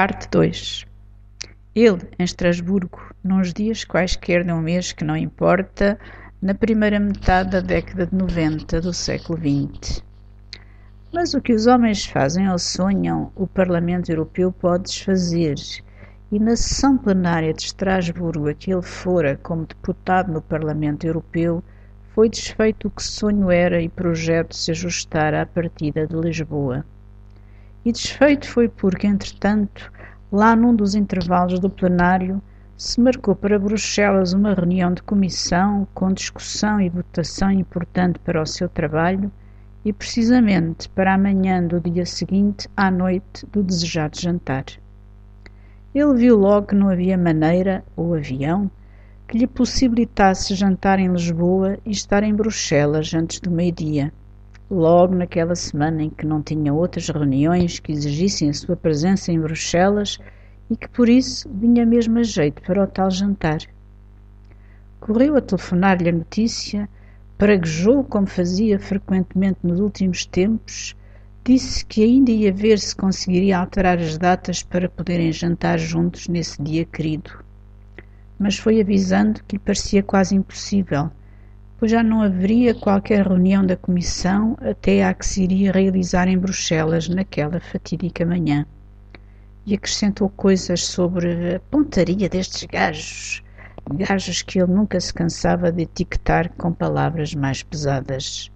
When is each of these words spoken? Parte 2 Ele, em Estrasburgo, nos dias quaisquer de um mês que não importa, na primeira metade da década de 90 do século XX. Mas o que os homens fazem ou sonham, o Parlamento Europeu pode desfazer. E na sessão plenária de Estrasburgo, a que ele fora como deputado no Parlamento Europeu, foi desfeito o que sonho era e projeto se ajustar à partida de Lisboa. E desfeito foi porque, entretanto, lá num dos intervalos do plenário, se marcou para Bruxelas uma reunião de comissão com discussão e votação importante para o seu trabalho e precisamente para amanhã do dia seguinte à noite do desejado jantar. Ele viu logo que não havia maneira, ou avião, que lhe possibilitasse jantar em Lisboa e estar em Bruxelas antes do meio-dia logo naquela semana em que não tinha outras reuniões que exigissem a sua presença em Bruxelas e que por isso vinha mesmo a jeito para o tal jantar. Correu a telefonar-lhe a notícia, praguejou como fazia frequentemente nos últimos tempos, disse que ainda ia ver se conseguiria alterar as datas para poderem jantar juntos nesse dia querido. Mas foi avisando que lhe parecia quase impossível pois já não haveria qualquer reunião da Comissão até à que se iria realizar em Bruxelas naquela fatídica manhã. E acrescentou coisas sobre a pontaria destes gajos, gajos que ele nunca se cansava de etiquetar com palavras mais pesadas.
Parte 0.00 0.28
2 0.30 0.86
Ele, 1.74 2.08
em 2.16 2.22
Estrasburgo, 2.22 3.12
nos 3.24 3.52
dias 3.52 3.82
quaisquer 3.82 4.44
de 4.44 4.52
um 4.52 4.60
mês 4.60 4.92
que 4.92 5.02
não 5.02 5.16
importa, 5.16 5.98
na 6.40 6.54
primeira 6.54 7.00
metade 7.00 7.50
da 7.50 7.60
década 7.60 8.06
de 8.06 8.14
90 8.14 8.80
do 8.80 8.94
século 8.94 9.36
XX. 9.36 10.00
Mas 11.12 11.34
o 11.34 11.40
que 11.40 11.52
os 11.52 11.66
homens 11.66 12.06
fazem 12.06 12.48
ou 12.48 12.60
sonham, 12.60 13.32
o 13.34 13.44
Parlamento 13.44 14.08
Europeu 14.08 14.52
pode 14.52 14.84
desfazer. 14.84 15.56
E 16.30 16.38
na 16.38 16.54
sessão 16.54 16.96
plenária 16.96 17.52
de 17.52 17.64
Estrasburgo, 17.64 18.46
a 18.46 18.54
que 18.54 18.72
ele 18.72 18.82
fora 18.82 19.36
como 19.42 19.66
deputado 19.66 20.32
no 20.32 20.40
Parlamento 20.40 21.08
Europeu, 21.08 21.60
foi 22.14 22.28
desfeito 22.28 22.86
o 22.86 22.90
que 22.92 23.02
sonho 23.02 23.50
era 23.50 23.82
e 23.82 23.88
projeto 23.88 24.54
se 24.54 24.70
ajustar 24.70 25.34
à 25.34 25.44
partida 25.44 26.06
de 26.06 26.14
Lisboa. 26.14 26.86
E 27.88 27.92
desfeito 27.92 28.46
foi 28.46 28.68
porque, 28.68 29.06
entretanto, 29.06 29.90
lá 30.30 30.54
num 30.54 30.76
dos 30.76 30.94
intervalos 30.94 31.58
do 31.58 31.70
plenário, 31.70 32.42
se 32.76 33.00
marcou 33.00 33.34
para 33.34 33.58
Bruxelas 33.58 34.34
uma 34.34 34.52
reunião 34.52 34.92
de 34.92 35.02
comissão 35.02 35.88
com 35.94 36.12
discussão 36.12 36.82
e 36.82 36.90
votação 36.90 37.50
importante 37.50 38.18
para 38.18 38.42
o 38.42 38.46
seu 38.46 38.68
trabalho 38.68 39.32
e 39.86 39.90
precisamente 39.90 40.86
para 40.90 41.14
amanhã 41.14 41.66
do 41.66 41.80
dia 41.80 42.04
seguinte 42.04 42.68
à 42.76 42.90
noite 42.90 43.46
do 43.46 43.62
desejado 43.62 44.20
jantar. 44.20 44.66
Ele 45.94 46.14
viu 46.14 46.36
logo 46.36 46.66
que 46.66 46.74
não 46.74 46.90
havia 46.90 47.16
maneira, 47.16 47.82
ou 47.96 48.14
avião, 48.14 48.70
que 49.26 49.38
lhe 49.38 49.46
possibilitasse 49.46 50.54
jantar 50.54 50.98
em 50.98 51.10
Lisboa 51.10 51.78
e 51.86 51.90
estar 51.90 52.22
em 52.22 52.34
Bruxelas 52.34 53.14
antes 53.14 53.40
do 53.40 53.50
meio-dia 53.50 54.12
logo 54.70 55.14
naquela 55.14 55.54
semana 55.54 56.02
em 56.02 56.10
que 56.10 56.26
não 56.26 56.42
tinha 56.42 56.72
outras 56.72 57.08
reuniões 57.08 57.78
que 57.78 57.92
exigissem 57.92 58.50
a 58.50 58.54
sua 58.54 58.76
presença 58.76 59.32
em 59.32 59.40
Bruxelas 59.40 60.18
e 60.70 60.76
que 60.76 60.88
por 60.88 61.08
isso 61.08 61.48
vinha 61.50 61.86
mesmo 61.86 62.18
a 62.18 62.22
jeito 62.22 62.60
para 62.62 62.82
o 62.82 62.86
tal 62.86 63.10
jantar. 63.10 63.58
Correu 65.00 65.36
a 65.36 65.40
telefonar-lhe 65.40 66.10
a 66.10 66.12
notícia, 66.12 66.88
praguejou 67.38 68.04
como 68.04 68.26
fazia 68.26 68.78
frequentemente 68.78 69.60
nos 69.62 69.80
últimos 69.80 70.26
tempos, 70.26 70.94
disse 71.44 71.84
que 71.86 72.04
ainda 72.04 72.30
ia 72.30 72.52
ver 72.52 72.78
se 72.78 72.94
conseguiria 72.94 73.58
alterar 73.58 73.98
as 73.98 74.18
datas 74.18 74.62
para 74.62 74.88
poderem 74.88 75.32
jantar 75.32 75.78
juntos 75.78 76.28
nesse 76.28 76.62
dia 76.62 76.84
querido. 76.84 77.30
Mas 78.38 78.58
foi 78.58 78.80
avisando 78.80 79.42
que 79.44 79.56
lhe 79.56 79.62
parecia 79.62 80.02
quase 80.02 80.34
impossível 80.34 81.10
pois 81.78 81.92
já 81.92 82.02
não 82.02 82.22
haveria 82.22 82.74
qualquer 82.74 83.26
reunião 83.26 83.64
da 83.64 83.76
Comissão 83.76 84.56
até 84.60 85.04
à 85.04 85.14
que 85.14 85.24
se 85.24 85.44
iria 85.44 85.70
realizar 85.70 86.26
em 86.26 86.36
Bruxelas 86.36 87.08
naquela 87.08 87.60
fatídica 87.60 88.26
manhã. 88.26 88.66
E 89.64 89.74
acrescentou 89.74 90.28
coisas 90.28 90.84
sobre 90.84 91.54
a 91.54 91.60
pontaria 91.60 92.28
destes 92.28 92.64
gajos, 92.64 93.42
gajos 93.94 94.42
que 94.42 94.58
ele 94.58 94.72
nunca 94.72 95.00
se 95.00 95.14
cansava 95.14 95.70
de 95.70 95.82
etiquetar 95.82 96.50
com 96.54 96.72
palavras 96.72 97.32
mais 97.32 97.62
pesadas. 97.62 98.50